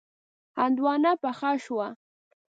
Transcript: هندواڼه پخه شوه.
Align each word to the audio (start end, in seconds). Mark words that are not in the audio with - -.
هندواڼه 0.59 1.11
پخه 1.21 1.51
شوه. 1.65 1.87